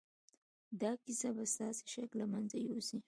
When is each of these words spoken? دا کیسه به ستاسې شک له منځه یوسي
دا 0.81 0.91
کیسه 1.03 1.29
به 1.35 1.43
ستاسې 1.53 1.83
شک 1.93 2.11
له 2.19 2.25
منځه 2.31 2.57
یوسي 2.67 2.97